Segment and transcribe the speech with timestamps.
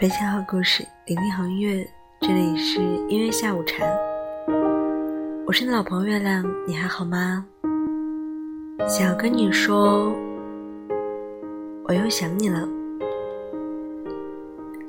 [0.00, 1.84] 分享好故事，聆听好音乐。
[2.20, 3.84] 这里是音乐下午茶，
[5.44, 7.44] 我是你老朋友月亮，你还好吗？
[8.86, 10.14] 想要跟你说，
[11.82, 12.68] 我又想你了。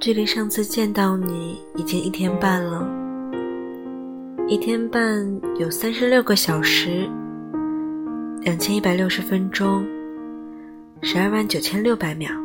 [0.00, 2.88] 距离上次见到你已经一天半了，
[4.48, 7.06] 一天半有三十六个小时，
[8.40, 9.86] 两千一百六十分钟，
[11.02, 12.43] 十二万九千六百秒。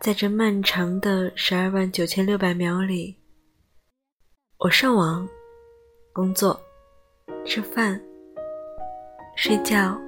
[0.00, 3.16] 在这漫长的十二万九千六百秒里，
[4.58, 5.26] 我上网、
[6.12, 6.60] 工作、
[7.46, 7.98] 吃饭、
[9.34, 9.98] 睡觉、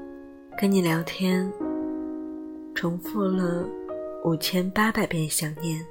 [0.60, 1.50] 跟你聊天，
[2.74, 3.66] 重复了
[4.22, 5.82] 五千八百遍想念。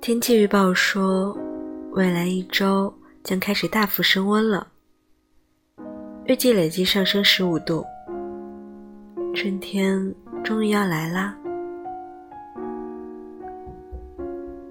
[0.00, 1.36] 天气预报说，
[1.90, 4.66] 未来一周将开始大幅升温了，
[6.24, 7.84] 预计累计上升十五度，
[9.34, 10.14] 春天。
[10.42, 11.34] 终于要来啦！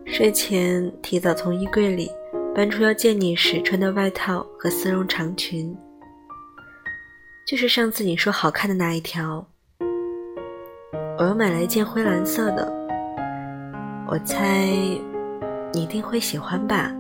[0.05, 2.11] 睡前提早从衣柜里
[2.53, 5.75] 搬出要见你时穿的外套和丝绒长裙，
[7.47, 9.45] 就是上次你说好看的那一条。
[11.17, 12.69] 我又买了一件灰蓝色的，
[14.07, 14.67] 我猜
[15.73, 16.91] 你一定会喜欢吧。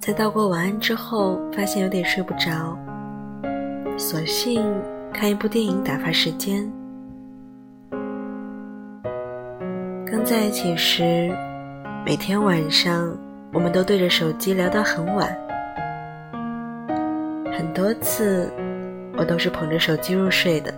[0.00, 2.76] 在道过晚安之后，发现有点睡不着，
[3.96, 4.62] 索性。
[5.18, 6.62] 看一部电影打发时间。
[10.06, 11.36] 刚在一起时，
[12.06, 13.18] 每天晚上
[13.52, 15.36] 我们都对着手机聊到很晚，
[17.52, 18.48] 很多次
[19.16, 20.72] 我都是捧着手机入睡的。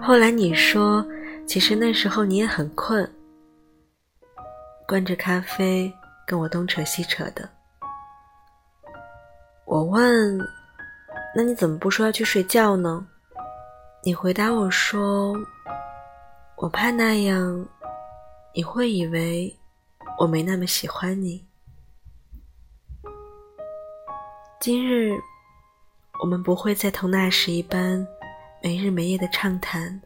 [0.00, 1.04] 后来你说，
[1.44, 3.10] 其实那时候你也很困，
[4.86, 5.92] 灌着咖啡
[6.24, 7.48] 跟我东扯西扯的。
[9.64, 10.38] 我问。
[11.38, 13.06] 那你怎么不说要去睡觉呢？
[14.02, 15.36] 你回答我说
[16.56, 17.68] ：“我怕那样，
[18.54, 19.54] 你会以为
[20.18, 21.44] 我没那么喜欢你。”
[24.58, 25.12] 今日
[26.22, 28.08] 我们不会再同那时一般
[28.62, 30.00] 没日没夜的畅谈，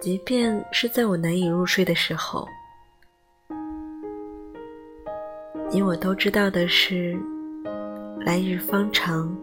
[0.00, 2.46] 即便是在我难以入睡的时候，
[5.68, 7.20] 你我都知道的是。
[8.24, 9.36] 来日方长，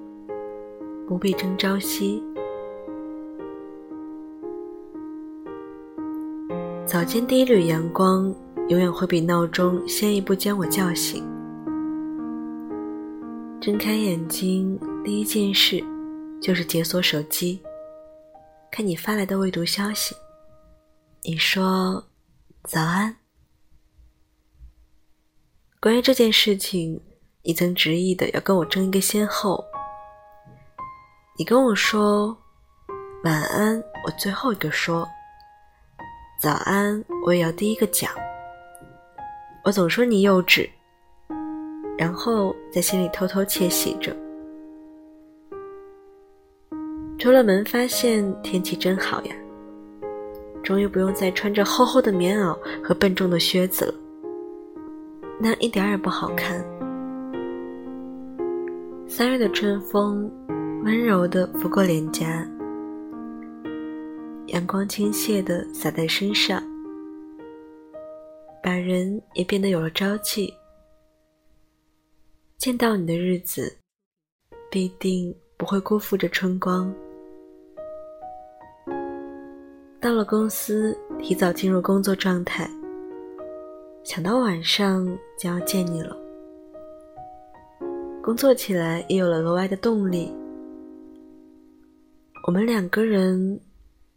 [1.06, 2.24] 不必争朝夕。
[6.86, 8.34] 早间第一缕阳光，
[8.70, 11.22] 永远会比闹钟先一步将我叫醒。
[13.60, 15.84] 睁开眼睛，第一件事
[16.42, 17.62] 就是解锁手机，
[18.72, 20.16] 看你发来的未读消息。
[21.24, 22.08] 你说
[22.64, 23.18] 早安。
[25.82, 27.02] 关于这件事情。
[27.42, 29.64] 你曾执意的要跟我争一个先后。
[31.38, 32.38] 你跟我说
[33.24, 35.08] 晚安，我最后一个说；
[36.42, 38.12] 早安，我也要第一个讲。
[39.64, 40.70] 我总说你幼稚，
[41.98, 44.14] 然后在心里偷偷窃喜着。
[47.18, 49.36] 出了门发现天气真好呀，
[50.62, 53.94] 终于不用再穿着厚厚的棉袄和笨重的靴子了，
[55.40, 56.62] 那一点也不好看。
[59.20, 60.32] 三月的春风，
[60.86, 62.26] 温柔地拂过脸颊，
[64.46, 66.64] 阳光倾泻地洒在身上，
[68.64, 70.54] 把人也变得有了朝气。
[72.58, 73.78] 见到你的日子，
[74.72, 76.90] 必定不会辜负这春光。
[80.00, 82.72] 到了公司，提早进入工作状态，
[84.02, 85.06] 想到晚上
[85.38, 86.29] 就要见你了。
[88.22, 90.32] 工作起来也有了额外的动力。
[92.46, 93.60] 我们两个人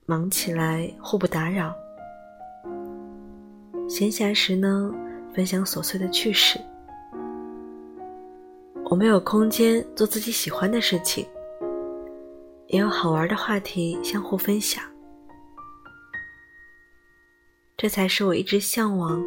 [0.07, 1.75] 忙起来互不打扰，
[3.89, 4.93] 闲暇时呢
[5.33, 6.59] 分享琐碎的趣事。
[8.85, 11.27] 我们有空间做自己喜欢的事情，
[12.67, 14.83] 也有好玩的话题相互分享。
[17.77, 19.23] 这才是我一直向往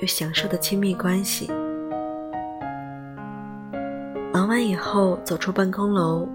[0.00, 1.50] 又享受的亲密关系。
[4.58, 6.26] 忙完以后，走出办公楼，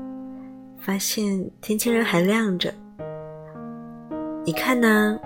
[0.78, 2.74] 发现天竟然还亮着。
[4.46, 5.20] 你看呢？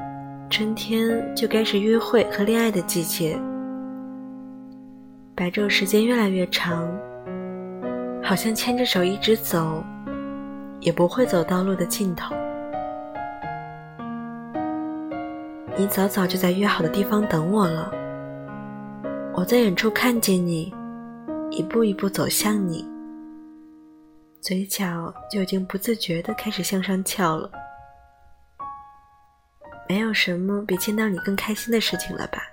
[0.49, 3.39] 春天就该是约会和恋爱的季节。
[5.35, 6.89] 白昼时间越来越长，
[8.23, 9.83] 好像牵着手一直走，
[10.79, 12.33] 也不会走到路的尽头。
[15.77, 17.93] 你早早就在约好的地方等我了。
[19.35, 20.73] 我在远处看见你。
[21.49, 22.87] 一步一步走向你，
[24.41, 27.49] 嘴角就已经不自觉的开始向上翘了。
[29.89, 32.43] 没有什么比见到你更开心的事情了吧？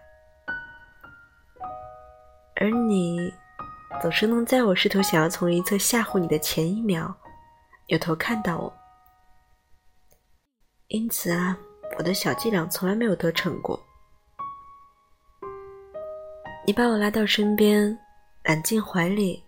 [2.56, 3.32] 而你，
[4.00, 7.12] 总是能在我试图想要从一侧吓唬你的前一秒，
[7.88, 8.72] 扭头看到我。
[10.86, 11.58] 因此啊，
[11.98, 13.78] 我的小伎俩从来没有得逞过。
[16.66, 17.98] 你把我拉到身边，
[18.44, 19.42] 揽进怀里，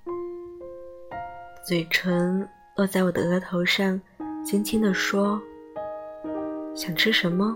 [1.68, 2.48] 嘴唇
[2.78, 4.00] 落在我的额头上，
[4.42, 5.38] 轻轻地说
[6.74, 7.54] ：“想吃什么？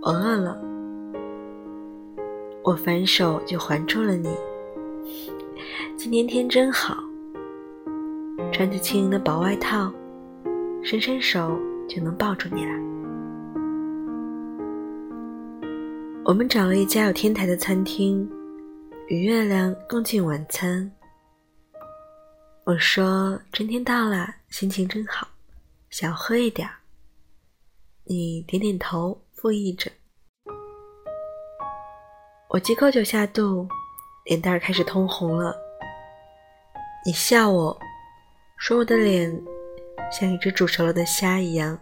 [0.00, 0.58] 我饿了。”
[2.64, 4.34] 我反手就环住了你。
[5.94, 6.96] 今天天真好，
[8.50, 9.92] 穿着轻盈的薄外套，
[10.82, 11.54] 伸伸手
[11.86, 12.72] 就能抱住你了。
[16.24, 18.26] 我们找了一家有天台的餐厅，
[19.08, 20.90] 与月亮共进晚餐。
[22.64, 25.26] 我说：“春天到了，心情真好，
[25.90, 26.68] 想喝一点。”
[28.04, 29.90] 你点点头，附议着。
[32.48, 33.66] 我几口酒下肚，
[34.26, 35.56] 脸蛋儿开始通红了。
[37.04, 37.76] 你笑我，
[38.58, 39.42] 说我的脸
[40.12, 41.78] 像一只煮熟了的虾一样，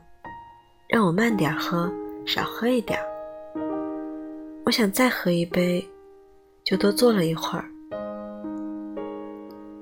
[0.89, 1.93] 让我慢点喝，
[2.27, 2.99] 少喝一点。
[4.65, 5.87] 我想再喝一杯，
[6.71, 7.69] 就多坐了一会儿。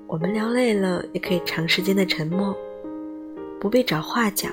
[0.07, 2.57] 我们聊累了，也可以长时间的沉默，
[3.61, 4.51] 不必找话讲。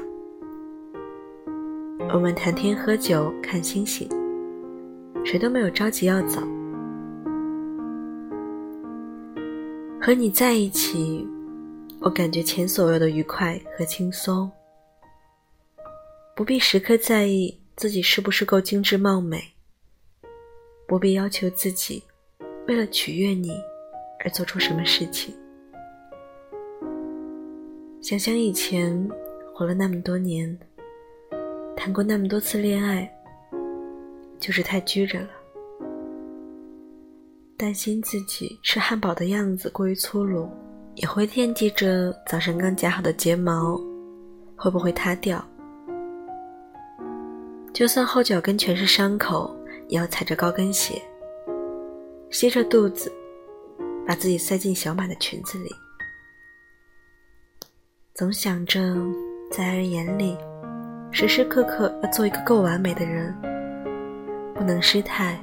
[2.12, 4.06] 我们谈天喝酒，看星星，
[5.24, 6.42] 谁都没有着急要走。
[9.98, 11.26] 和你在一起，
[12.00, 14.50] 我感觉前所未有的愉快和轻松，
[16.36, 19.42] 不必时刻在意自己是不是够精致貌美。
[20.86, 22.04] 不必要求自己
[22.66, 23.52] 为了取悦你
[24.24, 25.34] 而做出什么事情。
[28.00, 29.08] 想想以前
[29.54, 30.58] 活了那么多年，
[31.76, 33.10] 谈过那么多次恋爱，
[34.38, 35.28] 就是太拘着了，
[37.56, 40.48] 担心自己吃汉堡的样子过于粗鲁，
[40.94, 43.80] 也会惦记着早上刚夹好的睫毛
[44.56, 45.44] 会不会塌掉。
[47.72, 49.54] 就算后脚跟全是伤口。
[49.88, 51.00] 也要踩着高跟鞋，
[52.38, 53.10] 吸着肚子，
[54.06, 55.70] 把自己塞进小马的裙子里，
[58.12, 58.94] 总想着
[59.50, 60.36] 在爱人眼里，
[61.10, 63.34] 时时刻刻要做一个够完美的人，
[64.54, 65.40] 不能失态，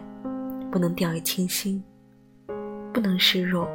[0.72, 1.84] 不能掉以轻心，
[2.94, 3.68] 不能示弱，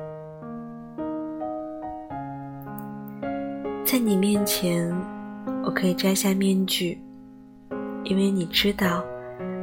[3.84, 4.96] 在你面前，
[5.64, 6.96] 我可以摘下面具，
[8.04, 9.04] 因为你知道。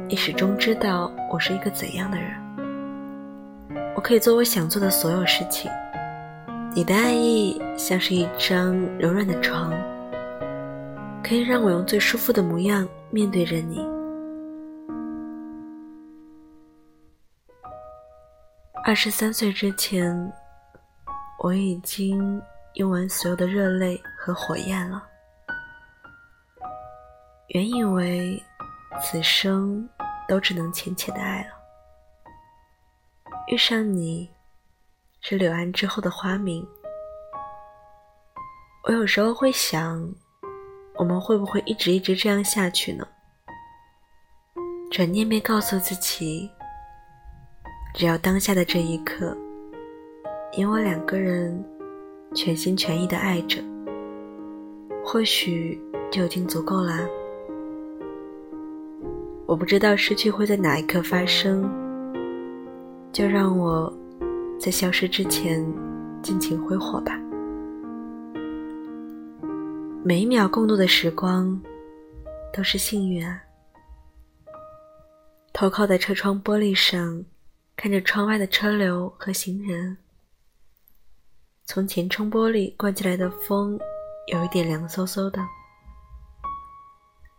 [0.08, 2.30] 你始终知道我是一个怎样的人，
[3.96, 5.68] 我可以做我想做的所有事情。
[6.74, 9.72] 你的爱意像是一张柔软的床，
[11.24, 13.84] 可以让我用最舒服的模样面对着你。
[18.84, 20.32] 二十三岁之前，
[21.42, 22.40] 我已经
[22.74, 25.02] 用完所有的热泪和火焰了。
[27.48, 28.40] 原以为
[29.02, 29.88] 此生。
[30.28, 31.55] 都只能浅浅的爱了。
[33.48, 34.28] 遇上你，
[35.20, 36.66] 是柳暗之后的花明。
[38.82, 40.12] 我有时候会想，
[40.96, 43.06] 我们会不会一直一直这样下去呢？
[44.90, 46.50] 转念便告诉自己，
[47.94, 49.36] 只要当下的这一刻，
[50.56, 51.64] 你我两个人
[52.34, 53.62] 全心全意的爱着，
[55.04, 57.08] 或许就已经足够了。
[59.46, 61.62] 我不知道失去会在哪一刻发生，
[63.16, 63.90] 就让我
[64.60, 65.64] 在消失之前
[66.22, 67.18] 尽情挥霍吧。
[70.04, 71.58] 每一秒共度的时光
[72.52, 73.42] 都是幸运啊！
[75.54, 77.24] 头靠在车窗玻璃上，
[77.74, 79.96] 看着窗外的车流和行人，
[81.64, 83.80] 从前窗玻璃灌进来的风
[84.30, 85.40] 有一点凉飕飕的，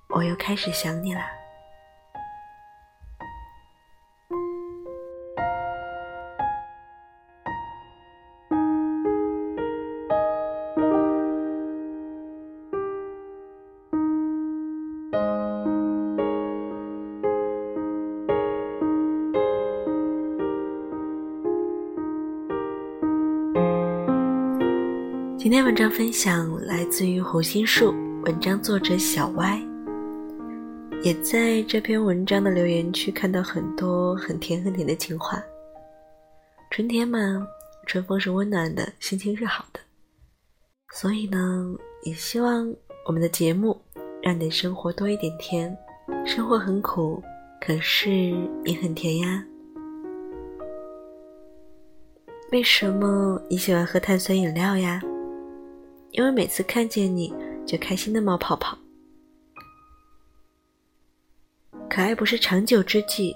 [0.10, 1.37] 我又开始想你了。
[25.38, 29.62] 今天文章分享来自于胡心树，文章作者小歪。
[31.04, 35.40] 也在这篇文章的留言区看到很多很甜很甜的情话。
[36.72, 37.48] 春天嘛，
[37.86, 39.80] 春风是温暖的，心情是好的。
[40.96, 42.74] 所以呢，也希望
[43.06, 43.80] 我们的节目
[44.24, 45.78] 让你的生活多一点甜。
[46.26, 47.22] 生活很苦，
[47.62, 48.10] 可是
[48.66, 49.46] 也很甜呀。
[52.52, 55.00] 为什么你喜欢喝碳酸饮料呀？
[56.12, 57.34] 因为每次看见你
[57.66, 58.78] 就开心的冒泡泡。
[61.90, 63.36] 可爱不是长久之计，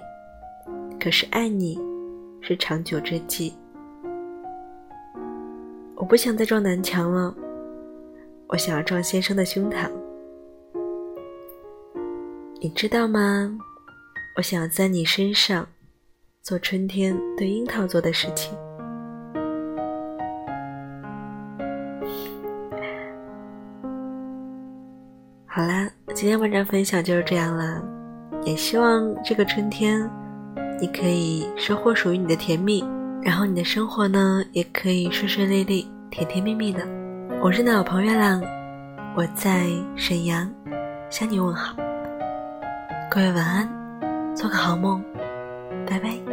[0.99, 1.79] 可是爱你
[2.41, 3.53] 是长久之计。
[5.95, 7.33] 我不想再撞南墙了，
[8.47, 9.89] 我想要撞先生的胸膛。
[12.59, 13.57] 你知道吗？
[14.37, 15.67] 我想要在你身上
[16.41, 18.57] 做春天对樱桃做的事情。
[25.53, 27.81] 好啦，今天文章分享就是这样啦。
[28.45, 30.09] 也希望这个春天，
[30.79, 32.81] 你可以收获属于你的甜蜜，
[33.21, 36.87] 然后你的生活呢，也可以顺顺利利、甜甜蜜蜜的。
[37.43, 38.41] 我是老朋月亮，
[39.13, 39.65] 我在
[39.97, 40.49] 沈阳
[41.09, 41.75] 向你问好。
[43.09, 45.03] 各位晚安，做个好梦，
[45.85, 46.30] 拜拜。